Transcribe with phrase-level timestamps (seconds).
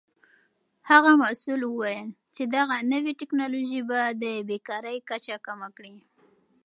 [0.89, 5.95] هغه مسؤل وویل چې دغه نوې تکنالوژي به د بیکارۍ کچه کمه کړي.